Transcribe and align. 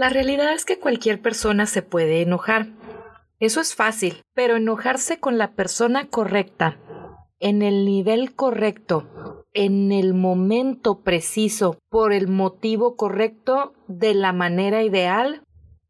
La 0.00 0.08
realidad 0.08 0.54
es 0.54 0.64
que 0.64 0.78
cualquier 0.78 1.20
persona 1.20 1.66
se 1.66 1.82
puede 1.82 2.22
enojar. 2.22 2.68
Eso 3.38 3.60
es 3.60 3.74
fácil, 3.74 4.22
pero 4.32 4.56
enojarse 4.56 5.20
con 5.20 5.36
la 5.36 5.52
persona 5.52 6.08
correcta, 6.08 6.78
en 7.38 7.60
el 7.60 7.84
nivel 7.84 8.34
correcto, 8.34 9.44
en 9.52 9.92
el 9.92 10.14
momento 10.14 11.02
preciso, 11.02 11.76
por 11.90 12.14
el 12.14 12.28
motivo 12.28 12.96
correcto, 12.96 13.74
de 13.88 14.14
la 14.14 14.32
manera 14.32 14.82
ideal, 14.82 15.42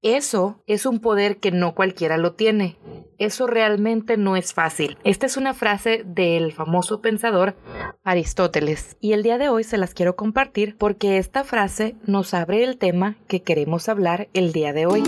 eso 0.03 0.63
es 0.67 0.87
un 0.87 1.01
poder 1.01 1.41
que 1.41 1.51
no 1.51 1.75
cualquiera 1.75 2.17
lo 2.17 2.33
tiene. 2.33 2.79
Eso 3.19 3.47
realmente 3.47 4.17
no 4.17 4.35
es 4.35 4.55
fácil. 4.55 4.97
Esta 5.05 5.27
es 5.27 5.37
una 5.37 5.53
frase 5.53 6.05
del 6.07 6.53
famoso 6.53 7.03
pensador 7.03 7.55
Aristóteles 8.03 8.97
y 9.01 9.13
el 9.13 9.23
día 9.23 9.37
de 9.37 9.51
hoy 9.51 9.63
se 9.63 9.77
las 9.77 9.93
quiero 9.93 10.17
compartir 10.17 10.77
porque 10.79 11.19
esta 11.19 11.45
frase 11.45 11.97
nos 12.07 12.33
abre 12.33 12.65
el 12.65 12.79
tema 12.79 13.17
que 13.29 13.43
queremos 13.43 13.91
hablar 13.91 14.29
el 14.33 14.53
día 14.53 14.73
de 14.73 14.87
hoy. 14.87 15.03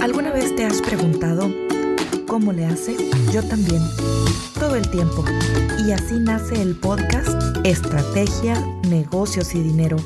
¿Alguna 0.00 0.30
vez 0.30 0.54
te 0.54 0.64
has 0.64 0.80
preguntado 0.80 1.65
cómo 2.36 2.52
le 2.52 2.66
hace? 2.66 2.94
Yo 3.32 3.42
también, 3.42 3.80
todo 4.60 4.76
el 4.76 4.86
tiempo. 4.90 5.24
Y 5.86 5.92
así 5.92 6.20
nace 6.20 6.60
el 6.60 6.74
podcast 6.74 7.30
Estrategia, 7.64 8.62
Negocios 8.90 9.54
y 9.54 9.60
Dinero 9.60 9.96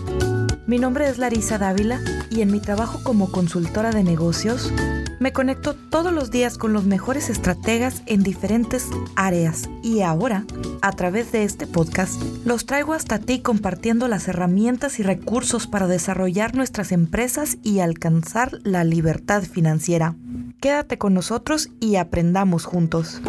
mi 0.70 0.78
nombre 0.78 1.08
es 1.08 1.18
Larisa 1.18 1.58
Dávila 1.58 2.00
y 2.30 2.42
en 2.42 2.52
mi 2.52 2.60
trabajo 2.60 3.00
como 3.02 3.32
consultora 3.32 3.90
de 3.90 4.04
negocios 4.04 4.72
me 5.20 5.32
conecto 5.32 5.74
todos 5.74 6.12
los 6.12 6.30
días 6.30 6.56
con 6.56 6.72
los 6.72 6.84
mejores 6.84 7.28
estrategas 7.28 8.02
en 8.06 8.22
diferentes 8.22 8.88
áreas 9.14 9.68
y 9.82 10.00
ahora, 10.00 10.46
a 10.80 10.92
través 10.92 11.30
de 11.30 11.44
este 11.44 11.66
podcast, 11.66 12.20
los 12.44 12.64
traigo 12.64 12.94
hasta 12.94 13.18
ti 13.18 13.40
compartiendo 13.40 14.08
las 14.08 14.26
herramientas 14.28 14.98
y 14.98 15.02
recursos 15.02 15.66
para 15.66 15.86
desarrollar 15.86 16.54
nuestras 16.54 16.90
empresas 16.90 17.58
y 17.62 17.80
alcanzar 17.80 18.58
la 18.64 18.82
libertad 18.82 19.42
financiera. 19.42 20.16
Quédate 20.58 20.96
con 20.96 21.12
nosotros 21.12 21.68
y 21.80 21.96
aprendamos 21.96 22.64
juntos. 22.64 23.20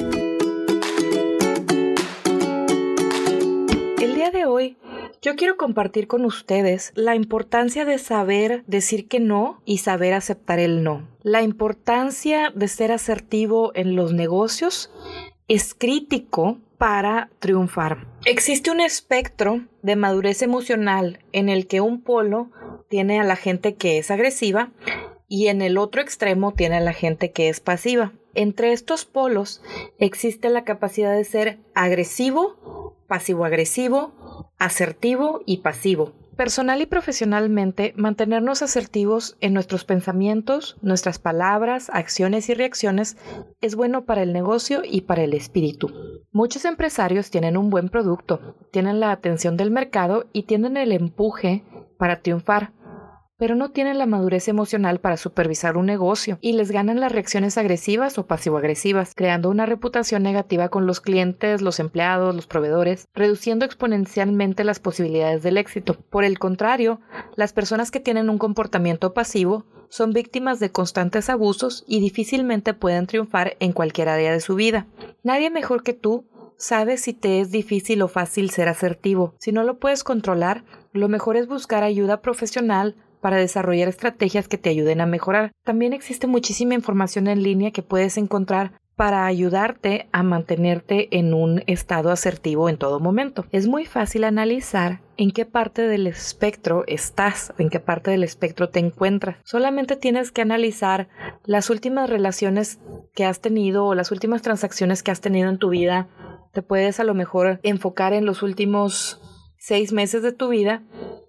Yo 5.22 5.36
quiero 5.36 5.56
compartir 5.56 6.08
con 6.08 6.26
ustedes 6.26 6.92
la 6.96 7.16
importancia 7.16 7.86
de 7.86 8.00
saber 8.00 8.64
decir 8.66 9.08
que 9.08 9.20
no 9.20 9.62
y 9.66 9.78
saber 9.78 10.14
aceptar 10.14 10.58
el 10.58 10.84
no. 10.84 11.08
La 11.22 11.44
importancia 11.44 12.52
de 12.56 12.68
ser 12.68 12.92
asertivo 12.92 13.72
en 13.76 13.96
los 13.96 14.14
negocios 14.14 14.92
es 15.48 15.76
crítico 15.76 16.58
para 16.80 17.30
triunfar. 17.38 18.08
Existe 18.26 18.72
un 18.72 18.82
espectro 18.82 19.62
de 19.84 19.96
madurez 19.96 20.42
emocional 20.42 21.20
en 21.34 21.50
el 21.50 21.68
que 21.68 21.82
un 21.82 22.02
polo 22.02 22.50
tiene 22.90 23.20
a 23.20 23.24
la 23.24 23.36
gente 23.36 23.76
que 23.76 24.00
es 24.00 24.10
agresiva 24.10 24.72
y 25.28 25.48
en 25.48 25.62
el 25.62 25.78
otro 25.78 26.02
extremo 26.02 26.54
tiene 26.54 26.78
a 26.78 26.82
la 26.82 26.94
gente 26.94 27.32
que 27.32 27.48
es 27.48 27.60
pasiva. 27.60 28.12
Entre 28.34 28.72
estos 28.72 29.06
polos 29.06 29.62
existe 30.00 30.50
la 30.50 30.64
capacidad 30.64 31.16
de 31.16 31.26
ser 31.26 31.60
agresivo, 31.76 32.96
pasivo-agresivo, 33.08 34.14
asertivo 34.62 35.42
y 35.48 35.58
pasivo. 35.58 36.14
Personal 36.38 36.82
y 36.82 36.86
profesionalmente, 36.86 37.94
mantenernos 37.98 38.62
asertivos 38.62 39.36
en 39.42 39.56
nuestros 39.56 39.86
pensamientos, 39.86 40.78
nuestras 40.84 41.18
palabras, 41.18 41.90
acciones 41.92 42.48
y 42.48 42.54
reacciones 42.54 43.18
es 43.60 43.76
bueno 43.76 44.06
para 44.06 44.22
el 44.22 44.34
negocio 44.34 44.84
y 44.86 45.02
para 45.02 45.24
el 45.24 45.34
espíritu. 45.34 45.92
Muchos 46.32 46.66
empresarios 46.66 47.32
tienen 47.32 47.58
un 47.58 47.72
buen 47.72 47.90
producto, 47.90 48.56
tienen 48.72 49.00
la 49.00 49.12
atención 49.12 49.58
del 49.58 49.72
mercado 49.72 50.28
y 50.32 50.44
tienen 50.44 50.78
el 50.78 50.92
empuje 50.92 51.64
para 51.98 52.22
triunfar, 52.22 52.72
pero 53.42 53.56
no 53.56 53.72
tienen 53.72 53.98
la 53.98 54.06
madurez 54.06 54.48
emocional 54.50 55.00
para 55.00 55.18
supervisar 55.18 55.76
un 55.76 55.88
negocio 55.88 56.38
y 56.42 56.54
les 56.54 56.70
ganan 56.70 57.00
las 57.00 57.12
reacciones 57.12 57.58
agresivas 57.58 58.20
o 58.20 58.28
pasivo-agresivas, 58.28 59.16
creando 59.16 59.50
una 59.50 59.66
reputación 59.66 60.22
negativa 60.22 60.70
con 60.70 60.86
los 60.86 61.02
clientes, 61.02 61.64
los 61.64 61.80
empleados, 61.80 62.36
los 62.36 62.46
proveedores, 62.46 63.08
reduciendo 63.16 63.66
exponencialmente 63.66 64.64
las 64.64 64.80
posibilidades 64.80 65.42
del 65.42 65.58
éxito. 65.58 65.98
Por 66.12 66.24
el 66.24 66.38
contrario, 66.38 67.02
las 67.36 67.52
personas 67.52 67.90
que 67.90 68.00
tienen 68.00 68.30
un 68.30 68.38
comportamiento 68.38 69.16
pasivo 69.16 69.66
son 69.90 70.14
víctimas 70.14 70.60
de 70.60 70.72
constantes 70.72 71.28
abusos 71.28 71.84
y 71.88 72.00
difícilmente 72.00 72.76
pueden 72.76 73.08
triunfar 73.08 73.58
en 73.60 73.72
cualquier 73.74 74.10
área 74.10 74.32
de 74.32 74.40
su 74.40 74.54
vida. 74.54 74.86
Nadie 75.24 75.50
mejor 75.50 75.82
que 75.82 75.94
tú 75.94 76.28
sabe 76.58 76.96
si 76.98 77.14
te 77.14 77.40
es 77.40 77.50
difícil 77.50 78.04
o 78.04 78.08
fácil 78.08 78.52
ser 78.52 78.68
asertivo. 78.68 79.34
Si 79.40 79.52
no 79.52 79.64
lo 79.64 79.80
puedes 79.80 80.04
controlar, 80.04 80.64
lo 80.94 81.10
mejor 81.10 81.38
es 81.38 81.48
buscar 81.48 81.82
ayuda 81.82 82.22
profesional 82.22 82.98
para 83.22 83.38
desarrollar 83.38 83.88
estrategias 83.88 84.48
que 84.48 84.58
te 84.58 84.70
ayuden 84.70 85.00
a 85.00 85.06
mejorar. 85.06 85.52
También 85.64 85.94
existe 85.94 86.28
muchísima 86.28 86.74
información 86.74 87.28
en 87.28 87.44
línea 87.44 87.72
que 87.72 87.84
puedes 87.84 88.18
encontrar 88.18 88.74
para 89.02 89.26
ayudarte 89.26 90.08
a 90.12 90.22
mantenerte 90.22 91.18
en 91.18 91.34
un 91.34 91.64
estado 91.66 92.12
asertivo 92.12 92.70
en 92.70 92.78
todo 92.78 93.00
momento. 93.00 93.46
Es 93.52 93.66
muy 93.66 93.86
fácil 93.86 94.24
analizar 94.24 95.02
en 95.18 95.32
qué 95.32 95.46
parte 95.46 95.88
del 95.88 96.06
espectro 96.06 96.84
estás, 96.86 97.54
en 97.58 97.70
qué 97.70 97.80
parte 97.80 98.12
del 98.12 98.24
espectro 98.24 98.70
te 98.70 98.80
encuentras. 98.80 99.38
Solamente 99.44 99.96
tienes 99.96 100.32
que 100.32 100.42
analizar 100.42 101.10
las 101.46 101.70
últimas 101.72 102.12
relaciones 102.12 102.80
que 103.16 103.26
has 103.26 103.40
tenido 103.40 103.86
o 103.86 103.96
las 103.96 104.12
últimas 104.12 104.44
transacciones 104.44 105.02
que 105.02 105.12
has 105.12 105.22
tenido 105.22 105.50
en 105.50 105.58
tu 105.58 105.70
vida. 105.70 106.08
Te 106.54 106.62
puedes 106.62 107.00
a 107.00 107.04
lo 107.04 107.16
mejor 107.16 107.60
enfocar 107.64 108.14
en 108.14 108.26
los 108.26 108.44
últimos 108.44 109.20
seis 109.58 109.94
meses 109.94 110.22
de 110.22 110.32
tu 110.32 110.50
vida 110.50 110.84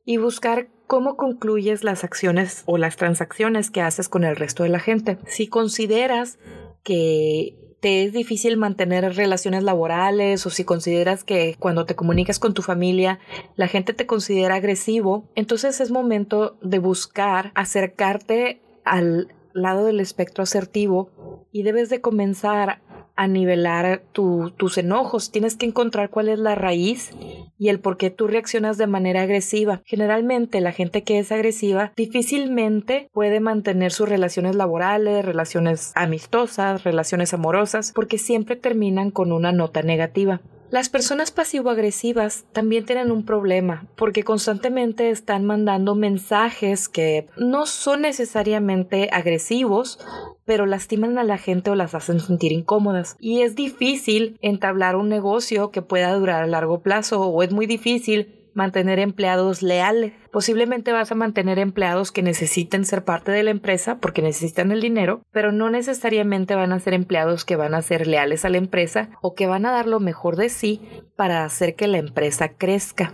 y 0.04 0.16
buscar 0.16 0.68
cómo 0.92 1.16
concluyes 1.16 1.84
las 1.84 2.04
acciones 2.04 2.64
o 2.66 2.76
las 2.76 2.96
transacciones 2.96 3.70
que 3.70 3.80
haces 3.80 4.10
con 4.10 4.24
el 4.24 4.36
resto 4.36 4.62
de 4.62 4.68
la 4.68 4.78
gente. 4.78 5.16
Si 5.26 5.46
consideras 5.46 6.38
que 6.82 7.56
te 7.80 8.04
es 8.04 8.12
difícil 8.12 8.58
mantener 8.58 9.16
relaciones 9.16 9.62
laborales 9.62 10.44
o 10.44 10.50
si 10.50 10.64
consideras 10.64 11.24
que 11.24 11.56
cuando 11.58 11.86
te 11.86 11.96
comunicas 11.96 12.38
con 12.38 12.52
tu 12.52 12.60
familia 12.60 13.20
la 13.56 13.68
gente 13.68 13.94
te 13.94 14.04
considera 14.04 14.56
agresivo, 14.56 15.30
entonces 15.34 15.80
es 15.80 15.90
momento 15.90 16.58
de 16.60 16.78
buscar 16.78 17.52
acercarte 17.54 18.60
al 18.84 19.32
lado 19.54 19.86
del 19.86 19.98
espectro 19.98 20.42
asertivo 20.42 21.08
y 21.52 21.62
debes 21.62 21.88
de 21.88 22.02
comenzar 22.02 22.82
a 23.16 23.28
nivelar 23.28 24.02
tus 24.12 24.78
enojos, 24.78 25.30
tienes 25.30 25.56
que 25.56 25.66
encontrar 25.66 26.10
cuál 26.10 26.28
es 26.28 26.38
la 26.38 26.54
raíz 26.54 27.10
y 27.58 27.68
el 27.68 27.78
por 27.80 27.96
qué 27.96 28.10
tú 28.10 28.26
reaccionas 28.26 28.78
de 28.78 28.86
manera 28.86 29.22
agresiva. 29.22 29.82
Generalmente 29.84 30.60
la 30.60 30.72
gente 30.72 31.02
que 31.02 31.18
es 31.18 31.30
agresiva 31.30 31.92
difícilmente 31.96 33.08
puede 33.12 33.40
mantener 33.40 33.92
sus 33.92 34.08
relaciones 34.08 34.56
laborales, 34.56 35.24
relaciones 35.24 35.92
amistosas, 35.94 36.84
relaciones 36.84 37.34
amorosas, 37.34 37.92
porque 37.94 38.18
siempre 38.18 38.56
terminan 38.56 39.10
con 39.10 39.32
una 39.32 39.52
nota 39.52 39.82
negativa. 39.82 40.40
Las 40.72 40.88
personas 40.88 41.32
pasivo-agresivas 41.32 42.46
también 42.54 42.86
tienen 42.86 43.12
un 43.12 43.26
problema 43.26 43.86
porque 43.94 44.22
constantemente 44.22 45.10
están 45.10 45.44
mandando 45.44 45.94
mensajes 45.94 46.88
que 46.88 47.26
no 47.36 47.66
son 47.66 48.00
necesariamente 48.00 49.10
agresivos, 49.12 49.98
pero 50.46 50.64
lastiman 50.64 51.18
a 51.18 51.24
la 51.24 51.36
gente 51.36 51.68
o 51.68 51.74
las 51.74 51.94
hacen 51.94 52.20
sentir 52.20 52.52
incómodas. 52.52 53.18
Y 53.20 53.42
es 53.42 53.54
difícil 53.54 54.38
entablar 54.40 54.96
un 54.96 55.10
negocio 55.10 55.70
que 55.72 55.82
pueda 55.82 56.14
durar 56.14 56.42
a 56.42 56.46
largo 56.46 56.80
plazo 56.80 57.20
o 57.20 57.42
es 57.42 57.52
muy 57.52 57.66
difícil 57.66 58.41
mantener 58.54 58.98
empleados 58.98 59.62
leales. 59.62 60.12
Posiblemente 60.30 60.92
vas 60.92 61.12
a 61.12 61.14
mantener 61.14 61.58
empleados 61.58 62.12
que 62.12 62.22
necesiten 62.22 62.84
ser 62.84 63.04
parte 63.04 63.32
de 63.32 63.42
la 63.42 63.50
empresa 63.50 63.98
porque 63.98 64.22
necesitan 64.22 64.72
el 64.72 64.80
dinero, 64.80 65.22
pero 65.30 65.52
no 65.52 65.70
necesariamente 65.70 66.54
van 66.54 66.72
a 66.72 66.80
ser 66.80 66.94
empleados 66.94 67.44
que 67.44 67.56
van 67.56 67.74
a 67.74 67.82
ser 67.82 68.06
leales 68.06 68.44
a 68.44 68.50
la 68.50 68.58
empresa 68.58 69.10
o 69.20 69.34
que 69.34 69.46
van 69.46 69.66
a 69.66 69.72
dar 69.72 69.86
lo 69.86 70.00
mejor 70.00 70.36
de 70.36 70.48
sí 70.48 70.80
para 71.16 71.44
hacer 71.44 71.74
que 71.74 71.88
la 71.88 71.98
empresa 71.98 72.56
crezca. 72.56 73.12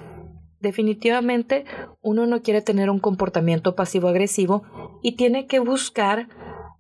Definitivamente 0.61 1.65
uno 2.03 2.27
no 2.27 2.43
quiere 2.43 2.63
tener 2.63 2.91
un 2.91 2.99
comportamiento 2.99 3.77
pasivo-agresivo 3.77 4.65
y 5.03 5.17
tiene 5.17 5.47
que 5.47 5.61
buscar 5.61 6.29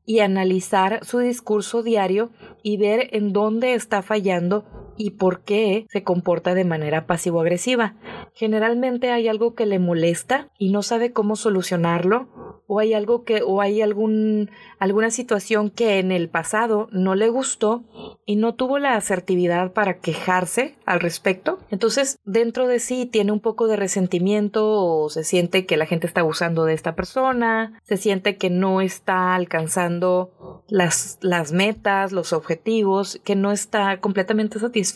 y 0.04 0.20
analizar 0.20 1.04
su 1.04 1.18
discurso 1.18 1.82
diario 1.82 2.30
y 2.62 2.78
ver 2.78 3.08
en 3.12 3.32
dónde 3.32 3.74
está 3.74 4.02
fallando 4.02 4.64
y 4.98 5.10
por 5.10 5.40
qué 5.40 5.86
se 5.90 6.02
comporta 6.02 6.54
de 6.54 6.64
manera 6.64 7.06
pasivo-agresiva. 7.06 7.94
Generalmente 8.34 9.10
hay 9.10 9.28
algo 9.28 9.54
que 9.54 9.64
le 9.64 9.78
molesta 9.78 10.50
y 10.58 10.70
no 10.70 10.82
sabe 10.82 11.12
cómo 11.12 11.36
solucionarlo 11.36 12.28
o 12.66 12.80
hay 12.80 12.92
algo 12.92 13.24
que 13.24 13.42
o 13.42 13.62
hay 13.62 13.80
algún 13.80 14.50
alguna 14.78 15.10
situación 15.10 15.70
que 15.70 15.98
en 15.98 16.12
el 16.12 16.28
pasado 16.28 16.88
no 16.92 17.14
le 17.14 17.30
gustó 17.30 17.84
y 18.26 18.36
no 18.36 18.54
tuvo 18.54 18.78
la 18.78 18.94
asertividad 18.94 19.72
para 19.72 20.00
quejarse 20.00 20.76
al 20.84 21.00
respecto. 21.00 21.58
Entonces, 21.70 22.18
dentro 22.24 22.66
de 22.66 22.78
sí 22.78 23.06
tiene 23.06 23.32
un 23.32 23.40
poco 23.40 23.68
de 23.68 23.76
resentimiento 23.76 24.68
o 24.68 25.08
se 25.08 25.24
siente 25.24 25.64
que 25.64 25.78
la 25.78 25.86
gente 25.86 26.06
está 26.06 26.20
abusando 26.20 26.66
de 26.66 26.74
esta 26.74 26.94
persona, 26.94 27.80
se 27.84 27.96
siente 27.96 28.36
que 28.36 28.50
no 28.50 28.82
está 28.82 29.34
alcanzando 29.34 30.62
las, 30.68 31.18
las 31.22 31.52
metas, 31.52 32.12
los 32.12 32.34
objetivos, 32.34 33.18
que 33.24 33.34
no 33.34 33.50
está 33.50 34.00
completamente 34.00 34.58
satisfecho 34.58 34.87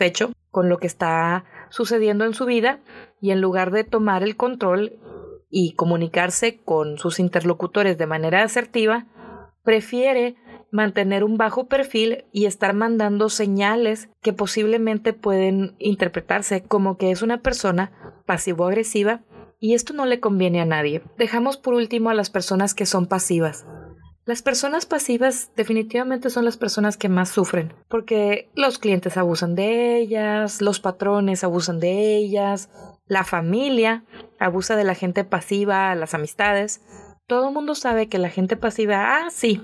con 0.50 0.68
lo 0.68 0.78
que 0.78 0.86
está 0.86 1.44
sucediendo 1.70 2.24
en 2.24 2.34
su 2.34 2.44
vida 2.44 2.80
y 3.20 3.30
en 3.30 3.40
lugar 3.40 3.70
de 3.70 3.84
tomar 3.84 4.22
el 4.22 4.36
control 4.36 4.98
y 5.50 5.74
comunicarse 5.74 6.60
con 6.62 6.98
sus 6.98 7.18
interlocutores 7.18 7.98
de 7.98 8.06
manera 8.06 8.42
asertiva, 8.42 9.06
prefiere 9.64 10.36
mantener 10.70 11.22
un 11.22 11.36
bajo 11.36 11.66
perfil 11.66 12.24
y 12.32 12.46
estar 12.46 12.74
mandando 12.74 13.28
señales 13.28 14.08
que 14.22 14.32
posiblemente 14.32 15.12
pueden 15.12 15.76
interpretarse 15.78 16.62
como 16.62 16.96
que 16.96 17.10
es 17.10 17.22
una 17.22 17.42
persona 17.42 17.92
pasivo-agresiva 18.26 19.20
y 19.60 19.74
esto 19.74 19.92
no 19.92 20.06
le 20.06 20.18
conviene 20.18 20.60
a 20.60 20.64
nadie. 20.64 21.02
Dejamos 21.18 21.56
por 21.56 21.74
último 21.74 22.10
a 22.10 22.14
las 22.14 22.30
personas 22.30 22.74
que 22.74 22.86
son 22.86 23.06
pasivas. 23.06 23.66
Las 24.24 24.40
personas 24.40 24.86
pasivas 24.86 25.50
definitivamente 25.56 26.30
son 26.30 26.44
las 26.44 26.56
personas 26.56 26.96
que 26.96 27.08
más 27.08 27.28
sufren, 27.28 27.72
porque 27.88 28.50
los 28.54 28.78
clientes 28.78 29.16
abusan 29.16 29.56
de 29.56 29.98
ellas, 29.98 30.62
los 30.62 30.78
patrones 30.78 31.42
abusan 31.42 31.80
de 31.80 32.16
ellas, 32.16 32.70
la 33.06 33.24
familia 33.24 34.04
abusa 34.38 34.76
de 34.76 34.84
la 34.84 34.94
gente 34.94 35.24
pasiva, 35.24 35.92
las 35.96 36.14
amistades. 36.14 36.82
Todo 37.26 37.48
el 37.48 37.54
mundo 37.54 37.74
sabe 37.74 38.08
que 38.08 38.18
la 38.18 38.28
gente 38.28 38.56
pasiva, 38.56 39.16
ah, 39.16 39.30
sí, 39.30 39.60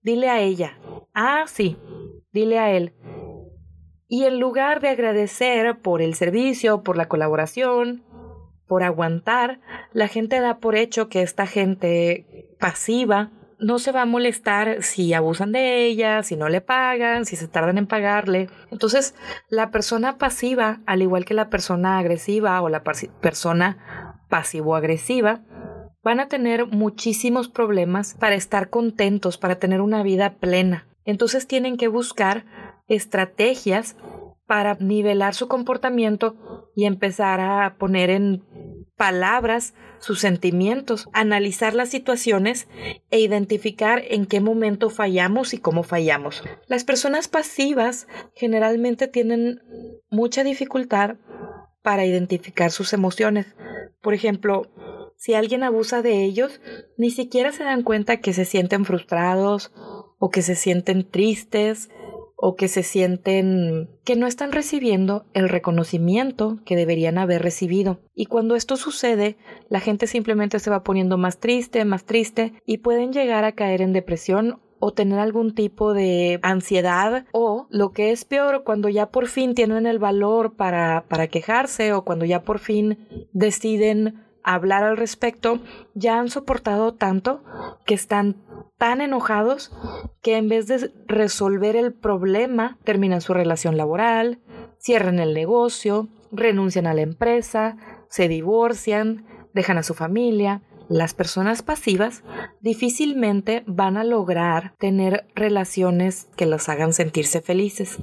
dile 0.00 0.30
a 0.30 0.40
ella, 0.40 0.78
ah, 1.12 1.44
sí, 1.46 1.76
dile 2.32 2.58
a 2.58 2.70
él. 2.70 2.94
Y 4.06 4.24
en 4.24 4.40
lugar 4.40 4.80
de 4.80 4.88
agradecer 4.88 5.80
por 5.82 6.00
el 6.00 6.14
servicio, 6.14 6.82
por 6.82 6.96
la 6.96 7.08
colaboración, 7.08 8.04
por 8.66 8.84
aguantar, 8.84 9.60
la 9.92 10.08
gente 10.08 10.40
da 10.40 10.60
por 10.60 10.76
hecho 10.76 11.10
que 11.10 11.20
esta 11.20 11.46
gente 11.46 12.56
pasiva 12.58 13.32
no 13.60 13.78
se 13.78 13.92
va 13.92 14.02
a 14.02 14.06
molestar 14.06 14.82
si 14.82 15.12
abusan 15.14 15.52
de 15.52 15.86
ella, 15.86 16.22
si 16.22 16.36
no 16.36 16.48
le 16.48 16.60
pagan, 16.60 17.24
si 17.24 17.36
se 17.36 17.48
tardan 17.48 17.78
en 17.78 17.86
pagarle. 17.86 18.48
Entonces, 18.70 19.14
la 19.48 19.70
persona 19.70 20.18
pasiva, 20.18 20.80
al 20.86 21.02
igual 21.02 21.24
que 21.24 21.34
la 21.34 21.50
persona 21.50 21.98
agresiva 21.98 22.60
o 22.62 22.68
la 22.68 22.82
persona 22.82 24.18
pasivo-agresiva, 24.28 25.42
van 26.02 26.20
a 26.20 26.28
tener 26.28 26.66
muchísimos 26.66 27.48
problemas 27.48 28.14
para 28.14 28.36
estar 28.36 28.70
contentos, 28.70 29.38
para 29.38 29.58
tener 29.58 29.80
una 29.80 30.02
vida 30.02 30.36
plena. 30.38 30.86
Entonces 31.04 31.46
tienen 31.46 31.76
que 31.76 31.88
buscar 31.88 32.44
estrategias 32.86 33.96
para 34.46 34.74
nivelar 34.74 35.34
su 35.34 35.48
comportamiento 35.48 36.70
y 36.74 36.86
empezar 36.86 37.40
a 37.40 37.76
poner 37.78 38.10
en 38.10 38.44
palabras 38.96 39.74
sus 39.98 40.20
sentimientos, 40.20 41.08
analizar 41.12 41.74
las 41.74 41.88
situaciones 41.90 42.68
e 43.10 43.20
identificar 43.20 44.02
en 44.08 44.26
qué 44.26 44.40
momento 44.40 44.90
fallamos 44.90 45.54
y 45.54 45.58
cómo 45.58 45.82
fallamos. 45.82 46.42
Las 46.66 46.84
personas 46.84 47.28
pasivas 47.28 48.06
generalmente 48.34 49.08
tienen 49.08 49.62
mucha 50.10 50.44
dificultad 50.44 51.16
para 51.82 52.04
identificar 52.04 52.70
sus 52.70 52.92
emociones. 52.92 53.46
Por 54.00 54.14
ejemplo, 54.14 54.70
si 55.16 55.34
alguien 55.34 55.64
abusa 55.64 56.02
de 56.02 56.22
ellos, 56.24 56.60
ni 56.96 57.10
siquiera 57.10 57.52
se 57.52 57.64
dan 57.64 57.82
cuenta 57.82 58.18
que 58.18 58.32
se 58.32 58.44
sienten 58.44 58.84
frustrados 58.84 59.72
o 60.18 60.30
que 60.30 60.42
se 60.42 60.54
sienten 60.54 61.08
tristes 61.08 61.88
o 62.40 62.54
que 62.54 62.68
se 62.68 62.84
sienten 62.84 63.90
que 64.04 64.14
no 64.14 64.28
están 64.28 64.52
recibiendo 64.52 65.26
el 65.34 65.48
reconocimiento 65.48 66.60
que 66.64 66.76
deberían 66.76 67.18
haber 67.18 67.42
recibido. 67.42 67.98
Y 68.14 68.26
cuando 68.26 68.54
esto 68.54 68.76
sucede, 68.76 69.36
la 69.68 69.80
gente 69.80 70.06
simplemente 70.06 70.60
se 70.60 70.70
va 70.70 70.84
poniendo 70.84 71.18
más 71.18 71.40
triste, 71.40 71.84
más 71.84 72.04
triste 72.04 72.52
y 72.64 72.78
pueden 72.78 73.12
llegar 73.12 73.44
a 73.44 73.52
caer 73.52 73.82
en 73.82 73.92
depresión 73.92 74.60
o 74.78 74.92
tener 74.92 75.18
algún 75.18 75.52
tipo 75.52 75.92
de 75.94 76.38
ansiedad 76.42 77.26
o 77.32 77.66
lo 77.70 77.90
que 77.90 78.12
es 78.12 78.24
peor 78.24 78.62
cuando 78.62 78.88
ya 78.88 79.10
por 79.10 79.26
fin 79.26 79.56
tienen 79.56 79.86
el 79.86 79.98
valor 79.98 80.54
para, 80.54 81.06
para 81.08 81.26
quejarse 81.26 81.92
o 81.92 82.04
cuando 82.04 82.24
ya 82.24 82.42
por 82.42 82.60
fin 82.60 83.28
deciden 83.32 84.28
hablar 84.44 84.84
al 84.84 84.96
respecto, 84.96 85.60
ya 85.94 86.18
han 86.18 86.30
soportado 86.30 86.94
tanto 86.94 87.42
que 87.84 87.94
están 87.94 88.36
tan 88.78 89.00
enojados 89.00 89.72
que 90.22 90.36
en 90.36 90.48
vez 90.48 90.66
de 90.66 90.92
resolver 91.06 91.76
el 91.76 91.92
problema, 91.92 92.78
terminan 92.84 93.20
su 93.20 93.34
relación 93.34 93.76
laboral, 93.76 94.40
cierran 94.78 95.18
el 95.18 95.34
negocio, 95.34 96.08
renuncian 96.30 96.86
a 96.86 96.94
la 96.94 97.02
empresa, 97.02 97.76
se 98.08 98.28
divorcian, 98.28 99.26
dejan 99.52 99.78
a 99.78 99.82
su 99.82 99.94
familia. 99.94 100.62
Las 100.88 101.12
personas 101.12 101.62
pasivas 101.62 102.22
difícilmente 102.60 103.64
van 103.66 103.96
a 103.96 104.04
lograr 104.04 104.74
tener 104.78 105.26
relaciones 105.34 106.28
que 106.36 106.46
los 106.46 106.68
hagan 106.68 106.92
sentirse 106.92 107.42
felices. 107.42 107.98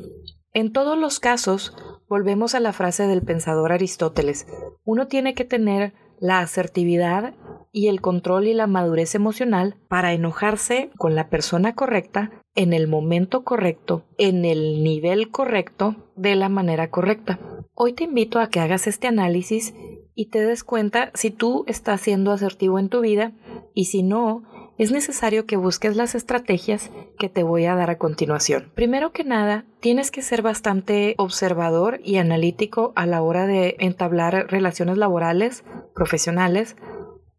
En 0.53 0.71
todos 0.71 0.97
los 0.97 1.19
casos, 1.19 1.75
volvemos 2.07 2.53
a 2.53 2.59
la 2.59 2.73
frase 2.73 3.07
del 3.07 3.23
pensador 3.23 3.71
Aristóteles, 3.71 4.45
uno 4.83 5.07
tiene 5.07 5.33
que 5.33 5.45
tener 5.45 5.93
la 6.19 6.39
asertividad 6.39 7.33
y 7.75 7.89
el 7.89 7.99
control 7.99 8.47
y 8.47 8.53
la 8.53 8.67
madurez 8.67 9.15
emocional 9.15 9.75
para 9.89 10.13
enojarse 10.13 10.91
con 10.97 11.13
la 11.13 11.27
persona 11.27 11.75
correcta 11.75 12.31
en 12.55 12.71
el 12.71 12.87
momento 12.87 13.43
correcto, 13.43 14.05
en 14.17 14.45
el 14.45 14.81
nivel 14.81 15.29
correcto, 15.29 16.09
de 16.15 16.37
la 16.37 16.47
manera 16.47 16.89
correcta. 16.89 17.37
Hoy 17.73 17.91
te 17.91 18.05
invito 18.05 18.39
a 18.39 18.47
que 18.47 18.61
hagas 18.61 18.87
este 18.87 19.07
análisis 19.07 19.75
y 20.15 20.27
te 20.27 20.39
des 20.39 20.63
cuenta 20.63 21.11
si 21.15 21.31
tú 21.31 21.65
estás 21.67 21.99
siendo 21.99 22.31
asertivo 22.31 22.79
en 22.79 22.87
tu 22.87 23.01
vida 23.01 23.33
y 23.73 23.85
si 23.85 24.03
no, 24.03 24.43
es 24.77 24.91
necesario 24.91 25.45
que 25.45 25.57
busques 25.57 25.97
las 25.97 26.15
estrategias 26.15 26.91
que 27.17 27.27
te 27.27 27.43
voy 27.43 27.65
a 27.65 27.75
dar 27.75 27.89
a 27.89 27.97
continuación. 27.97 28.71
Primero 28.75 29.11
que 29.11 29.25
nada, 29.25 29.65
tienes 29.81 30.11
que 30.11 30.21
ser 30.21 30.41
bastante 30.41 31.15
observador 31.17 31.99
y 32.03 32.17
analítico 32.17 32.93
a 32.95 33.05
la 33.05 33.21
hora 33.21 33.47
de 33.47 33.75
entablar 33.79 34.47
relaciones 34.49 34.97
laborales, 34.97 35.63
profesionales, 35.93 36.77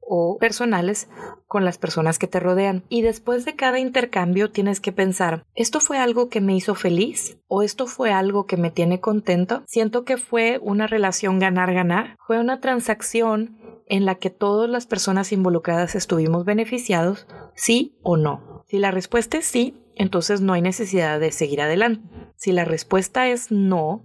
o 0.06 0.38
personales 0.38 1.08
con 1.46 1.64
las 1.64 1.78
personas 1.78 2.18
que 2.18 2.28
te 2.28 2.40
rodean. 2.40 2.84
Y 2.88 3.02
después 3.02 3.44
de 3.44 3.56
cada 3.56 3.78
intercambio 3.78 4.50
tienes 4.50 4.80
que 4.80 4.92
pensar, 4.92 5.44
¿esto 5.54 5.80
fue 5.80 5.98
algo 5.98 6.28
que 6.28 6.40
me 6.40 6.54
hizo 6.54 6.74
feliz? 6.74 7.38
¿O 7.48 7.62
esto 7.62 7.86
fue 7.86 8.12
algo 8.12 8.46
que 8.46 8.56
me 8.56 8.70
tiene 8.70 9.00
contento? 9.00 9.62
Siento 9.66 10.04
que 10.04 10.16
fue 10.16 10.58
una 10.62 10.86
relación 10.86 11.38
ganar-ganar. 11.38 12.16
Fue 12.26 12.38
una 12.38 12.60
transacción 12.60 13.58
en 13.88 14.04
la 14.04 14.16
que 14.16 14.30
todas 14.30 14.68
las 14.68 14.86
personas 14.86 15.32
involucradas 15.32 15.94
estuvimos 15.94 16.44
beneficiados, 16.44 17.26
sí 17.54 17.98
o 18.02 18.16
no. 18.16 18.64
Si 18.66 18.78
la 18.78 18.90
respuesta 18.90 19.38
es 19.38 19.46
sí, 19.46 19.80
entonces 19.94 20.40
no 20.40 20.52
hay 20.52 20.62
necesidad 20.62 21.20
de 21.20 21.32
seguir 21.32 21.60
adelante. 21.60 22.02
Si 22.36 22.52
la 22.52 22.64
respuesta 22.64 23.28
es 23.28 23.50
no, 23.50 24.04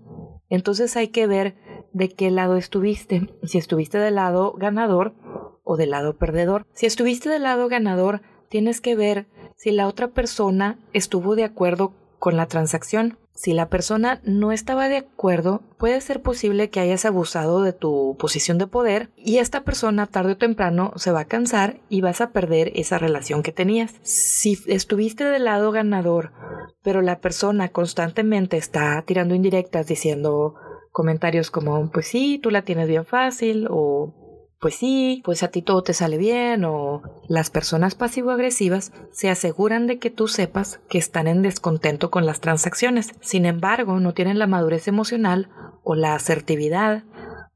entonces 0.49 0.95
hay 0.95 1.09
que 1.09 1.27
ver 1.27 1.55
de 1.93 2.09
qué 2.09 2.31
lado 2.31 2.57
estuviste. 2.57 3.29
Si 3.43 3.57
estuviste 3.57 3.97
del 3.97 4.15
lado 4.15 4.53
ganador 4.53 5.13
o 5.71 5.77
del 5.77 5.91
lado 5.91 6.17
perdedor. 6.17 6.65
Si 6.73 6.85
estuviste 6.85 7.29
del 7.29 7.43
lado 7.43 7.69
ganador, 7.69 8.21
tienes 8.49 8.81
que 8.81 8.95
ver 8.95 9.27
si 9.55 9.71
la 9.71 9.87
otra 9.87 10.09
persona 10.09 10.77
estuvo 10.91 11.35
de 11.35 11.45
acuerdo 11.45 11.93
con 12.19 12.35
la 12.35 12.47
transacción. 12.47 13.17
Si 13.33 13.53
la 13.53 13.69
persona 13.69 14.19
no 14.25 14.51
estaba 14.51 14.89
de 14.89 14.97
acuerdo, 14.97 15.61
puede 15.77 16.01
ser 16.01 16.21
posible 16.21 16.69
que 16.69 16.81
hayas 16.81 17.05
abusado 17.05 17.63
de 17.63 17.71
tu 17.71 18.17
posición 18.19 18.57
de 18.57 18.67
poder 18.67 19.09
y 19.15 19.37
esta 19.37 19.63
persona 19.63 20.07
tarde 20.07 20.33
o 20.33 20.37
temprano 20.37 20.91
se 20.97 21.11
va 21.11 21.21
a 21.21 21.25
cansar 21.25 21.79
y 21.87 22.01
vas 22.01 22.19
a 22.19 22.31
perder 22.31 22.73
esa 22.75 22.97
relación 22.97 23.41
que 23.41 23.53
tenías. 23.53 23.95
Si 24.01 24.59
estuviste 24.67 25.23
del 25.23 25.45
lado 25.45 25.71
ganador, 25.71 26.33
pero 26.83 27.01
la 27.01 27.19
persona 27.19 27.69
constantemente 27.69 28.57
está 28.57 29.01
tirando 29.03 29.33
indirectas 29.33 29.87
diciendo 29.87 30.55
comentarios 30.91 31.49
como 31.49 31.89
pues 31.89 32.07
sí, 32.07 32.39
tú 32.43 32.51
la 32.51 32.63
tienes 32.63 32.89
bien 32.89 33.05
fácil 33.05 33.67
o 33.69 34.13
pues 34.61 34.75
sí, 34.75 35.23
pues 35.25 35.41
a 35.41 35.47
ti 35.47 35.63
todo 35.63 35.81
te 35.81 35.93
sale 35.93 36.19
bien 36.19 36.63
o 36.65 37.01
las 37.27 37.49
personas 37.49 37.95
pasivo-agresivas 37.95 38.93
se 39.11 39.29
aseguran 39.31 39.87
de 39.87 39.97
que 39.97 40.11
tú 40.11 40.27
sepas 40.27 40.79
que 40.87 40.99
están 40.99 41.27
en 41.27 41.41
descontento 41.41 42.11
con 42.11 42.27
las 42.27 42.41
transacciones. 42.41 43.09
Sin 43.21 43.47
embargo, 43.47 43.99
no 43.99 44.13
tienen 44.13 44.37
la 44.37 44.45
madurez 44.45 44.87
emocional 44.87 45.49
o 45.83 45.95
la 45.95 46.13
asertividad 46.13 47.05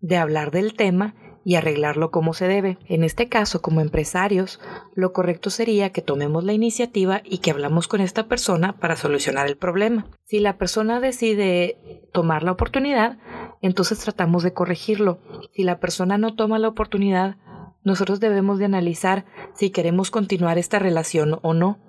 de 0.02 0.18
hablar 0.18 0.50
del 0.50 0.74
tema 0.74 1.14
y 1.46 1.56
arreglarlo 1.56 2.10
como 2.10 2.34
se 2.34 2.48
debe. 2.48 2.80
En 2.88 3.04
este 3.04 3.30
caso, 3.30 3.62
como 3.62 3.82
empresarios, 3.82 4.60
lo 4.96 5.14
correcto 5.14 5.52
sería 5.52 5.92
que 5.92 6.02
tomemos 6.02 6.44
la 6.44 6.54
iniciativa 6.54 7.22
y 7.24 7.38
que 7.38 7.52
hablamos 7.52 7.88
con 7.88 8.02
esta 8.02 8.28
persona 8.28 8.80
para 8.80 8.96
solucionar 8.96 9.46
el 9.46 9.58
problema. 9.58 10.08
Si 10.24 10.40
la 10.40 10.58
persona 10.58 11.00
decide 11.00 12.08
tomar 12.12 12.42
la 12.42 12.52
oportunidad, 12.52 13.20
entonces 13.66 14.00
tratamos 14.00 14.44
de 14.44 14.54
corregirlo. 14.54 15.20
Si 15.54 15.64
la 15.64 15.80
persona 15.80 16.18
no 16.18 16.36
toma 16.36 16.60
la 16.60 16.68
oportunidad, 16.68 17.38
nosotros 17.84 18.20
debemos 18.20 18.60
de 18.60 18.66
analizar 18.66 19.26
si 19.54 19.70
queremos 19.70 20.12
continuar 20.12 20.58
esta 20.58 20.80
relación 20.80 21.40
o 21.42 21.54
no. 21.54 21.80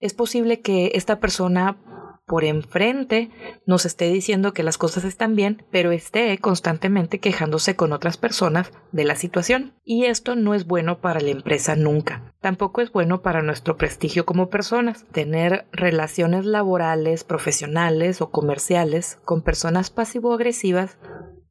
Es 0.00 0.14
posible 0.14 0.60
que 0.60 0.92
esta 0.94 1.20
persona 1.20 1.78
por 2.26 2.44
enfrente 2.44 3.30
nos 3.66 3.86
esté 3.86 4.12
diciendo 4.12 4.52
que 4.52 4.64
las 4.64 4.78
cosas 4.78 5.04
están 5.04 5.36
bien, 5.36 5.64
pero 5.70 5.92
esté 5.92 6.36
constantemente 6.38 7.20
quejándose 7.20 7.76
con 7.76 7.92
otras 7.92 8.16
personas 8.16 8.72
de 8.92 9.04
la 9.04 9.14
situación. 9.14 9.74
Y 9.84 10.06
esto 10.06 10.34
no 10.34 10.54
es 10.54 10.66
bueno 10.66 11.00
para 11.00 11.20
la 11.20 11.30
empresa 11.30 11.76
nunca. 11.76 12.34
Tampoco 12.40 12.80
es 12.80 12.90
bueno 12.90 13.22
para 13.22 13.42
nuestro 13.42 13.76
prestigio 13.76 14.26
como 14.26 14.50
personas. 14.50 15.06
Tener 15.12 15.66
relaciones 15.72 16.44
laborales, 16.44 17.22
profesionales 17.22 18.20
o 18.20 18.30
comerciales 18.30 19.18
con 19.24 19.42
personas 19.42 19.90
pasivo-agresivas 19.90 20.98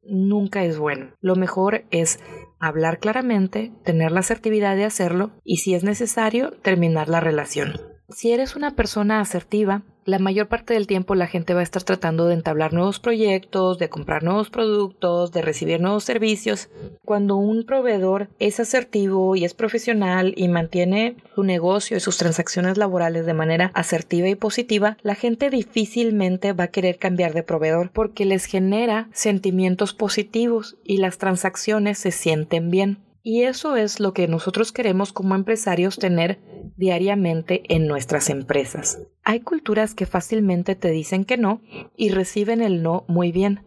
nunca 0.02 0.64
es 0.64 0.78
bueno. 0.78 1.12
Lo 1.20 1.36
mejor 1.36 1.84
es 1.90 2.20
hablar 2.60 2.98
claramente, 2.98 3.72
tener 3.84 4.12
la 4.12 4.20
asertividad 4.20 4.76
de 4.76 4.84
hacerlo 4.84 5.30
y 5.42 5.58
si 5.58 5.74
es 5.74 5.84
necesario, 5.84 6.52
terminar 6.62 7.08
la 7.08 7.20
relación. 7.20 7.95
Si 8.08 8.30
eres 8.30 8.54
una 8.54 8.76
persona 8.76 9.20
asertiva, 9.20 9.82
la 10.04 10.20
mayor 10.20 10.46
parte 10.46 10.74
del 10.74 10.86
tiempo 10.86 11.16
la 11.16 11.26
gente 11.26 11.54
va 11.54 11.60
a 11.60 11.64
estar 11.64 11.82
tratando 11.82 12.26
de 12.26 12.34
entablar 12.34 12.72
nuevos 12.72 13.00
proyectos, 13.00 13.78
de 13.78 13.88
comprar 13.88 14.22
nuevos 14.22 14.48
productos, 14.48 15.32
de 15.32 15.42
recibir 15.42 15.80
nuevos 15.80 16.04
servicios. 16.04 16.68
Cuando 17.04 17.34
un 17.34 17.64
proveedor 17.64 18.28
es 18.38 18.60
asertivo 18.60 19.34
y 19.34 19.44
es 19.44 19.54
profesional 19.54 20.32
y 20.36 20.46
mantiene 20.46 21.16
su 21.34 21.42
negocio 21.42 21.96
y 21.96 22.00
sus 22.00 22.16
transacciones 22.16 22.78
laborales 22.78 23.26
de 23.26 23.34
manera 23.34 23.72
asertiva 23.74 24.28
y 24.28 24.36
positiva, 24.36 24.96
la 25.02 25.16
gente 25.16 25.50
difícilmente 25.50 26.52
va 26.52 26.64
a 26.64 26.70
querer 26.70 26.98
cambiar 26.98 27.34
de 27.34 27.42
proveedor 27.42 27.90
porque 27.90 28.24
les 28.24 28.44
genera 28.44 29.08
sentimientos 29.12 29.94
positivos 29.94 30.76
y 30.84 30.98
las 30.98 31.18
transacciones 31.18 31.98
se 31.98 32.12
sienten 32.12 32.70
bien. 32.70 33.05
Y 33.28 33.42
eso 33.42 33.74
es 33.74 33.98
lo 33.98 34.12
que 34.12 34.28
nosotros 34.28 34.70
queremos 34.70 35.12
como 35.12 35.34
empresarios 35.34 35.98
tener 35.98 36.38
diariamente 36.76 37.64
en 37.74 37.88
nuestras 37.88 38.30
empresas. 38.30 39.02
Hay 39.24 39.40
culturas 39.40 39.96
que 39.96 40.06
fácilmente 40.06 40.76
te 40.76 40.92
dicen 40.92 41.24
que 41.24 41.36
no 41.36 41.60
y 41.96 42.10
reciben 42.10 42.62
el 42.62 42.84
no 42.84 43.04
muy 43.08 43.32
bien. 43.32 43.64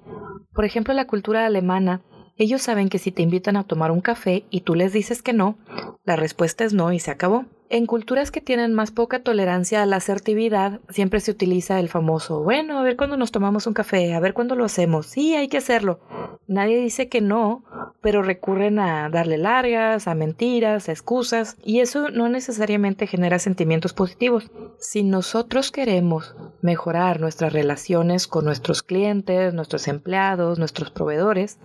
Por 0.53 0.63
ejemplo, 0.63 0.93
la 0.93 1.07
cultura 1.07 1.45
alemana, 1.45 2.01
ellos 2.37 2.61
saben 2.61 2.87
que 2.87 2.99
si 2.99 3.11
te 3.11 3.21
invitan 3.21 3.57
a 3.57 3.65
tomar 3.65 3.91
un 3.91 3.99
café 3.99 4.45
y 4.49 4.61
tú 4.61 4.75
les 4.75 4.93
dices 4.93 5.21
que 5.21 5.33
no, 5.33 5.57
la 6.05 6.15
respuesta 6.15 6.63
es 6.63 6.71
no 6.71 6.93
y 6.93 6.99
se 6.99 7.11
acabó. 7.11 7.43
En 7.69 7.85
culturas 7.85 8.31
que 8.31 8.39
tienen 8.39 8.73
más 8.73 8.91
poca 8.91 9.23
tolerancia 9.23 9.83
a 9.83 9.85
la 9.85 9.97
asertividad, 9.97 10.79
siempre 10.87 11.19
se 11.19 11.31
utiliza 11.31 11.81
el 11.81 11.89
famoso, 11.89 12.41
bueno, 12.43 12.79
a 12.79 12.83
ver 12.83 12.95
cuándo 12.95 13.17
nos 13.17 13.31
tomamos 13.31 13.67
un 13.67 13.73
café, 13.73 14.13
a 14.13 14.21
ver 14.21 14.33
cuándo 14.33 14.55
lo 14.55 14.63
hacemos, 14.63 15.07
sí, 15.07 15.35
hay 15.35 15.49
que 15.49 15.57
hacerlo. 15.57 15.99
Nadie 16.47 16.79
dice 16.79 17.09
que 17.09 17.19
no, 17.19 17.65
pero 18.01 18.23
recurren 18.23 18.79
a 18.79 19.09
darle 19.09 19.37
largas, 19.37 20.07
a 20.07 20.15
mentiras, 20.15 20.89
a 20.89 20.91
excusas, 20.91 21.57
y 21.63 21.79
eso 21.79 22.09
no 22.09 22.29
necesariamente 22.29 23.07
genera 23.07 23.39
sentimientos 23.39 23.93
positivos. 23.93 24.51
Si 24.79 25.03
nosotros 25.03 25.71
queremos 25.71 26.35
mejorar 26.61 27.19
nuestras 27.19 27.53
relaciones 27.53 28.27
con 28.27 28.45
nuestros 28.45 28.83
clientes, 28.83 29.53
nuestros 29.53 29.87
empleados, 29.87 30.59
nuestros 30.59 30.91
proveedores, 30.91 31.59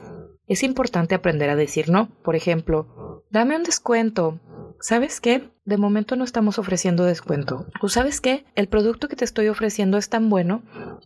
es 0.47 0.63
importante 0.63 1.15
aprender 1.15 1.51
a 1.51 1.57
decir 1.57 1.89
no. 1.89 2.09
Por 2.23 2.37
ejemplo, 2.37 3.25
dame 3.31 3.57
un 3.57 3.63
descuento, 3.63 4.41
¿sabes 4.81 5.21
qué? 5.21 5.54
De 5.67 5.79
momento 5.79 6.15
no 6.15 6.25
estamos 6.25 6.59
ofreciendo 6.59 7.05
descuento. 7.05 7.65
¿O 7.81 7.89
sabes 7.89 8.21
qué? 8.21 8.45
El 8.55 8.69
producto 8.69 9.09
que 9.09 9.17
te 9.17 9.25
estoy 9.25 9.49
ofreciendo 9.49 9.97
es 9.97 10.11
tan 10.11 10.29
bueno 10.29 10.63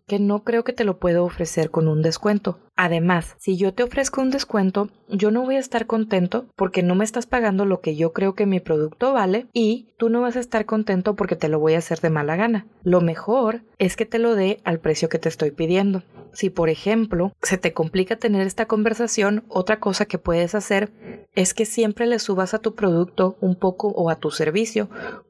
que 0.09 0.19
no 0.19 0.43
creo 0.43 0.65
que 0.65 0.73
te 0.73 0.83
lo 0.83 0.99
puedo 0.99 1.25
ofrecer 1.25 1.71
con 1.71 1.87
un 1.87 2.03
descuento. 2.03 2.59
Además, 2.75 3.37
si 3.39 3.57
yo 3.57 3.73
te 3.73 3.85
ofrezco 3.85 4.21
un 4.21 4.31
descuento, 4.31 4.89
yo 5.09 5.31
no 5.31 5.43
voy 5.43 5.57
a 5.57 5.61
estar 5.61 5.87
contento 5.87 6.47
porque 6.57 6.83
no 6.83 6.97
me 6.97 7.05
estás 7.05 7.27
pagando 7.27 7.67
lo 7.67 7.81
que 7.81 7.95
yo 7.95 8.13
creo 8.13 8.35
que 8.35 8.47
mi 8.47 8.59
producto 8.59 9.13
vale 9.13 9.47
y 9.53 9.95
tú 9.97 10.09
no 10.09 10.23
vas 10.23 10.35
a 10.35 10.41
estar 10.41 10.67
contento 10.67 11.15
porque 11.15 11.37
te 11.37 11.49
lo 11.49 11.61
voy 11.61 11.75
a 11.75 11.79
hacer 11.79 12.01
de 12.01 12.11
mala 12.11 12.35
gana. 12.35 12.67
Lo 12.83 13.01
mejor 13.01 13.63
es 13.79 13.95
que 13.95 14.07
te 14.07 14.19
lo 14.19 14.35
dé 14.35 14.61
al 14.65 14.81
precio 14.81 15.09
que 15.09 15.21
te 15.21 15.29
estoy 15.29 15.53
pidiendo. 15.53 16.03
Si, 16.33 16.51
por 16.51 16.69
ejemplo, 16.69 17.33
se 17.43 17.59
te 17.59 17.73
complica 17.73 18.17
tener 18.17 18.47
esta 18.47 18.67
conversación, 18.67 19.45
otra 19.49 19.81
cosa 19.81 20.05
que 20.05 20.19
puedes 20.19 20.55
hacer 20.55 20.93
es 21.35 21.55
que 21.55 21.65
siempre 21.65 22.07
le 22.07 22.19
subas 22.19 22.55
a 22.55 22.59
tu 22.59 22.75
producto 22.75 23.37
un 23.41 23.57
poco 23.57 23.89
o 23.89 24.11
a 24.11 24.17
tu 24.17 24.31
servicio 24.31 24.48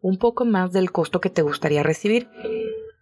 un 0.00 0.18
poco 0.18 0.44
más 0.44 0.72
del 0.72 0.92
costo 0.92 1.20
que 1.20 1.30
te 1.30 1.42
gustaría 1.42 1.82
recibir. 1.82 2.28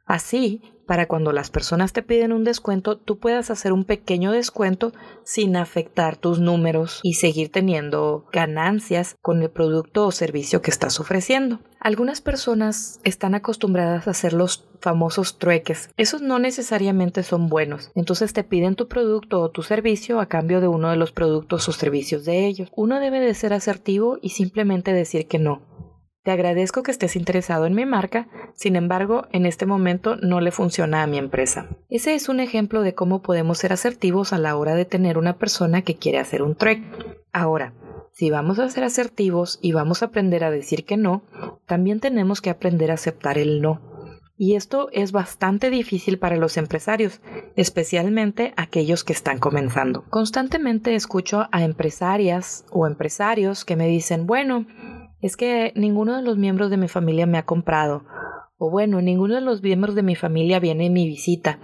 Así, 0.07 0.63
para 0.87 1.07
cuando 1.07 1.33
las 1.33 1.51
personas 1.51 1.93
te 1.93 2.03
piden 2.03 2.33
un 2.33 2.45
descuento, 2.45 2.97
tú 2.97 3.19
puedas 3.19 3.51
hacer 3.51 3.73
un 3.73 3.85
pequeño 3.85 4.31
descuento 4.31 4.93
sin 5.25 5.57
afectar 5.57 6.17
tus 6.17 6.39
números 6.39 7.01
y 7.03 7.15
seguir 7.15 7.51
teniendo 7.51 8.25
ganancias 8.33 9.17
con 9.21 9.43
el 9.43 9.51
producto 9.51 10.07
o 10.07 10.13
servicio 10.13 10.63
que 10.63 10.71
estás 10.71 11.01
ofreciendo. 11.01 11.59
Algunas 11.81 12.21
personas 12.21 13.01
están 13.03 13.35
acostumbradas 13.35 14.07
a 14.07 14.13
hacer 14.13 14.33
los 14.33 14.69
famosos 14.81 15.39
trueques. 15.39 15.91
Esos 15.97 16.23
no 16.23 16.39
necesariamente 16.39 17.25
son 17.25 17.49
buenos. 17.49 17.91
Entonces 17.97 18.33
te 18.33 18.45
piden 18.45 18.77
tu 18.77 18.87
producto 18.87 19.41
o 19.41 19.51
tu 19.51 19.63
servicio 19.63 20.21
a 20.21 20.27
cambio 20.27 20.61
de 20.61 20.69
uno 20.69 20.91
de 20.91 20.97
los 20.97 21.11
productos 21.11 21.69
o 21.69 21.73
servicios 21.73 22.25
de 22.25 22.47
ellos. 22.47 22.71
Uno 22.77 23.01
debe 23.01 23.19
de 23.19 23.35
ser 23.35 23.53
asertivo 23.53 24.19
y 24.23 24.31
simplemente 24.31 24.93
decir 24.93 25.27
que 25.27 25.41
no. 25.41 25.63
Te 26.27 26.33
agradezco 26.33 26.83
que 26.83 26.91
estés 26.91 27.15
interesado 27.15 27.67
en 27.67 27.75
mi 27.77 27.87
marca, 27.87 28.27
sin 28.57 28.75
embargo, 28.75 29.29
en 29.31 29.47
este 29.47 29.65
momento 29.65 30.17
no 30.17 30.41
le 30.41 30.51
funciona 30.51 31.05
a 31.05 31.07
mi 31.07 31.19
empresa. 31.19 31.69
Ese 31.89 32.17
es 32.17 32.29
un 32.29 32.41
ejemplo 32.41 32.83
de 32.83 32.97
cómo 32.97 33.23
podemos 33.23 33.59
ser 33.59 33.73
asertivos 33.73 34.33
a 34.33 34.39
la 34.39 34.57
hora 34.57 34.75
de 34.75 34.85
tener 34.85 35.19
una 35.19 35.39
persona 35.39 35.83
que 35.83 35.95
quiere 35.95 36.19
hacer 36.19 36.43
un 36.43 36.57
trek. 36.57 36.83
Ahora, 37.33 37.75
si 38.13 38.29
vamos 38.31 38.59
a 38.59 38.69
ser 38.69 38.83
asertivos 38.83 39.61
y 39.63 39.71
vamos 39.71 40.03
a 40.03 40.07
aprender 40.07 40.43
a 40.43 40.51
decir 40.51 40.85
que 40.85 40.97
no, 40.97 41.23
también 41.65 42.01
tenemos 42.01 42.41
que 42.41 42.51
aprender 42.51 42.91
a 42.91 42.95
aceptar 42.95 43.39
el 43.39 43.63
no. 43.63 43.81
Y 44.37 44.57
esto 44.57 44.89
es 44.93 45.13
bastante 45.13 45.71
difícil 45.71 46.19
para 46.19 46.37
los 46.37 46.57
empresarios, 46.57 47.21
especialmente 47.55 48.53
aquellos 48.57 49.03
que 49.03 49.15
están 49.15 49.39
comenzando. 49.39 50.05
Constantemente 50.11 50.95
escucho 50.95 51.49
a 51.53 51.63
empresarias 51.63 52.67
o 52.71 52.87
empresarios 52.87 53.65
que 53.65 53.77
me 53.77 53.87
dicen, 53.87 54.27
bueno, 54.27 54.67
es 55.21 55.37
que 55.37 55.73
ninguno 55.75 56.17
de 56.17 56.23
los 56.23 56.37
miembros 56.37 56.71
de 56.71 56.77
mi 56.77 56.89
familia 56.89 57.27
me 57.27 57.39
ha 57.39 57.47
comprado. 57.47 58.05
O 58.59 58.71
bueno, 58.71 59.01
ninguno 59.01 59.35
de 59.35 59.41
los 59.41 59.63
miembros 59.63 59.95
de 59.95 60.03
mi 60.03 60.15
familia 60.15 60.61
viene 60.61 60.87
en 60.87 60.93
mi 60.93 61.07
visita. 61.07 61.59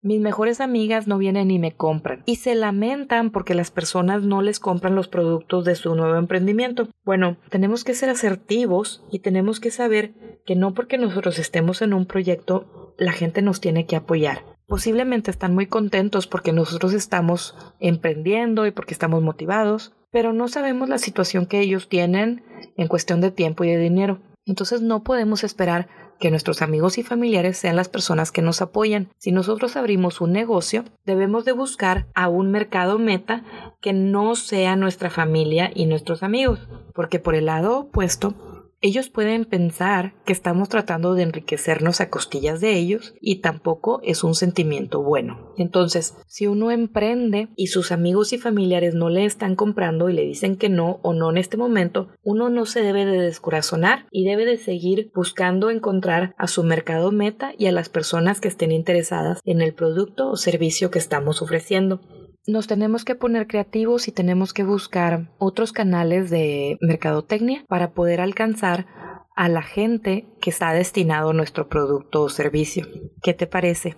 Mis 0.00 0.20
mejores 0.20 0.60
amigas 0.60 1.06
no 1.06 1.16
vienen 1.16 1.50
y 1.50 1.58
me 1.58 1.72
compran. 1.72 2.22
Y 2.26 2.36
se 2.36 2.54
lamentan 2.54 3.30
porque 3.30 3.54
las 3.54 3.70
personas 3.70 4.22
no 4.22 4.42
les 4.42 4.60
compran 4.60 4.94
los 4.94 5.08
productos 5.08 5.64
de 5.64 5.74
su 5.74 5.94
nuevo 5.94 6.16
emprendimiento. 6.16 6.88
Bueno, 7.04 7.38
tenemos 7.48 7.84
que 7.84 7.94
ser 7.94 8.10
asertivos 8.10 9.02
y 9.10 9.20
tenemos 9.20 9.60
que 9.60 9.70
saber 9.70 10.12
que 10.44 10.56
no 10.56 10.74
porque 10.74 10.98
nosotros 10.98 11.38
estemos 11.38 11.80
en 11.80 11.94
un 11.94 12.04
proyecto, 12.04 12.94
la 12.98 13.12
gente 13.12 13.40
nos 13.40 13.62
tiene 13.62 13.86
que 13.86 13.96
apoyar. 13.96 14.44
Posiblemente 14.66 15.30
están 15.30 15.54
muy 15.54 15.66
contentos 15.66 16.26
porque 16.26 16.52
nosotros 16.52 16.92
estamos 16.92 17.56
emprendiendo 17.80 18.66
y 18.66 18.72
porque 18.72 18.92
estamos 18.92 19.22
motivados, 19.22 19.94
pero 20.14 20.32
no 20.32 20.46
sabemos 20.46 20.88
la 20.88 20.98
situación 20.98 21.44
que 21.44 21.58
ellos 21.58 21.88
tienen 21.88 22.44
en 22.76 22.86
cuestión 22.86 23.20
de 23.20 23.32
tiempo 23.32 23.64
y 23.64 23.70
de 23.70 23.78
dinero. 23.78 24.20
Entonces 24.46 24.80
no 24.80 25.02
podemos 25.02 25.42
esperar 25.42 25.88
que 26.20 26.30
nuestros 26.30 26.62
amigos 26.62 26.98
y 26.98 27.02
familiares 27.02 27.58
sean 27.58 27.74
las 27.74 27.88
personas 27.88 28.30
que 28.30 28.40
nos 28.40 28.62
apoyan. 28.62 29.08
Si 29.18 29.32
nosotros 29.32 29.74
abrimos 29.74 30.20
un 30.20 30.30
negocio, 30.30 30.84
debemos 31.04 31.44
de 31.44 31.50
buscar 31.50 32.06
a 32.14 32.28
un 32.28 32.52
mercado 32.52 33.00
meta 33.00 33.42
que 33.80 33.92
no 33.92 34.36
sea 34.36 34.76
nuestra 34.76 35.10
familia 35.10 35.72
y 35.74 35.86
nuestros 35.86 36.22
amigos, 36.22 36.60
porque 36.94 37.18
por 37.18 37.34
el 37.34 37.46
lado 37.46 37.76
opuesto 37.76 38.53
ellos 38.84 39.08
pueden 39.08 39.46
pensar 39.46 40.12
que 40.26 40.34
estamos 40.34 40.68
tratando 40.68 41.14
de 41.14 41.22
enriquecernos 41.22 42.02
a 42.02 42.10
costillas 42.10 42.60
de 42.60 42.74
ellos 42.74 43.14
y 43.18 43.36
tampoco 43.36 44.00
es 44.02 44.22
un 44.22 44.34
sentimiento 44.34 45.02
bueno. 45.02 45.54
Entonces, 45.56 46.14
si 46.26 46.46
uno 46.46 46.70
emprende 46.70 47.48
y 47.56 47.68
sus 47.68 47.92
amigos 47.92 48.34
y 48.34 48.38
familiares 48.38 48.94
no 48.94 49.08
le 49.08 49.24
están 49.24 49.56
comprando 49.56 50.10
y 50.10 50.12
le 50.12 50.26
dicen 50.26 50.56
que 50.56 50.68
no 50.68 51.00
o 51.02 51.14
no 51.14 51.30
en 51.30 51.38
este 51.38 51.56
momento, 51.56 52.08
uno 52.22 52.50
no 52.50 52.66
se 52.66 52.82
debe 52.82 53.06
de 53.06 53.22
descorazonar 53.22 54.04
y 54.10 54.26
debe 54.26 54.44
de 54.44 54.58
seguir 54.58 55.10
buscando 55.14 55.70
encontrar 55.70 56.34
a 56.36 56.46
su 56.46 56.62
mercado 56.62 57.10
meta 57.10 57.54
y 57.56 57.68
a 57.68 57.72
las 57.72 57.88
personas 57.88 58.38
que 58.38 58.48
estén 58.48 58.70
interesadas 58.70 59.40
en 59.46 59.62
el 59.62 59.72
producto 59.72 60.28
o 60.28 60.36
servicio 60.36 60.90
que 60.90 60.98
estamos 60.98 61.40
ofreciendo 61.40 62.02
nos 62.46 62.66
tenemos 62.66 63.04
que 63.04 63.14
poner 63.14 63.46
creativos 63.46 64.08
y 64.08 64.12
tenemos 64.12 64.52
que 64.52 64.64
buscar 64.64 65.30
otros 65.38 65.72
canales 65.72 66.30
de 66.30 66.76
mercadotecnia 66.80 67.64
para 67.68 67.92
poder 67.92 68.20
alcanzar 68.20 68.86
a 69.34 69.48
la 69.48 69.62
gente 69.62 70.26
que 70.40 70.50
está 70.50 70.72
destinado 70.72 71.30
a 71.30 71.34
nuestro 71.34 71.68
producto 71.68 72.22
o 72.22 72.28
servicio. 72.28 72.86
¿Qué 73.22 73.34
te 73.34 73.46
parece? 73.46 73.96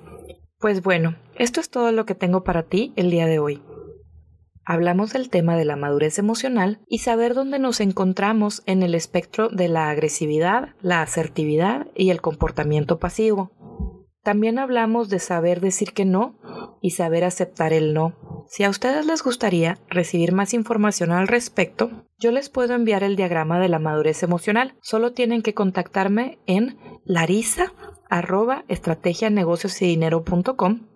Pues 0.59 0.83
bueno, 0.83 1.17
esto 1.35 1.61
es 1.61 1.69
todo 1.69 1.93
lo 1.93 2.07
que 2.07 2.15
tengo 2.15 2.45
para 2.45 2.63
ti 2.63 2.93
el 2.97 3.11
día 3.11 3.27
de 3.27 3.39
hoy. 3.39 3.63
Hablamos 4.65 5.13
del 5.13 5.29
tema 5.29 5.57
de 5.57 5.65
la 5.65 5.77
madurez 5.77 6.19
emocional 6.19 6.81
y 6.89 6.99
saber 6.99 7.35
dónde 7.35 7.59
nos 7.59 7.81
encontramos 7.81 8.63
en 8.67 8.83
el 8.83 8.95
espectro 8.95 9.49
de 9.49 9.69
la 9.69 9.91
agresividad, 9.91 10.71
la 10.81 11.03
asertividad 11.03 11.87
y 11.95 12.11
el 12.11 12.21
comportamiento 12.21 12.99
pasivo. 12.99 13.53
También 14.25 14.59
hablamos 14.59 15.09
de 15.09 15.21
saber 15.21 15.61
decir 15.61 15.93
que 15.93 16.05
no 16.05 16.66
y 16.87 16.91
saber 16.91 17.25
aceptar 17.25 17.73
el 17.73 17.95
no. 17.95 18.15
Si 18.47 18.63
a 18.63 18.71
ustedes 18.71 19.07
les 19.07 19.25
gustaría 19.25 19.77
recibir 19.89 20.31
más 20.31 20.55
información 20.55 21.11
al 21.11 21.27
respecto, 21.27 21.91
yo 22.17 22.31
les 22.31 22.49
puedo 22.49 22.75
enviar 22.75 23.03
el 23.03 23.17
diagrama 23.17 23.59
de 23.59 23.69
la 23.69 23.81
madurez 23.81 24.23
emocional. 24.23 24.75
Solo 24.83 25.13
tienen 25.13 25.43
que 25.43 25.53
contactarme 25.53 26.39
en 26.47 26.79
larisa 27.05 27.73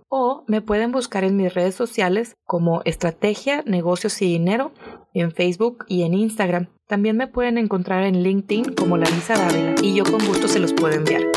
o 0.08 0.44
me 0.46 0.62
pueden 0.62 0.92
buscar 0.92 1.24
en 1.24 1.36
mis 1.36 1.52
redes 1.52 1.74
sociales 1.74 2.36
como 2.44 2.82
Estrategia, 2.84 3.64
Negocios 3.66 4.22
y 4.22 4.26
Dinero 4.26 4.70
en 5.12 5.32
Facebook 5.32 5.86
y 5.88 6.02
en 6.04 6.14
Instagram. 6.14 6.68
También 6.86 7.16
me 7.16 7.26
pueden 7.26 7.58
encontrar 7.58 8.04
en 8.04 8.22
LinkedIn 8.22 8.74
como 8.74 8.96
Larisa 8.96 9.34
Dávila 9.34 9.74
y 9.82 9.96
yo 9.96 10.04
con 10.04 10.24
gusto 10.24 10.46
se 10.46 10.60
los 10.60 10.72
puedo 10.72 10.94
enviar. 10.94 11.29